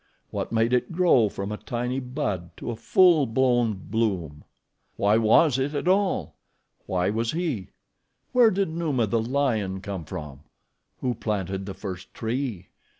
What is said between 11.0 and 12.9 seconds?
Who planted the first tree?